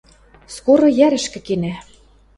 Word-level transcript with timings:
–Скоро 0.55 0.87
йӓрӹшкӹ 0.99 1.39
кенӓ. 1.47 1.73